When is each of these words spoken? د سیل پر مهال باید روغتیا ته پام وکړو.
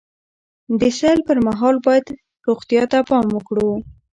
د 0.79 0.81
سیل 0.99 1.19
پر 1.27 1.37
مهال 1.47 1.75
باید 1.85 2.05
روغتیا 2.47 2.83
ته 2.91 2.97
پام 3.09 3.25
وکړو. 3.31 3.71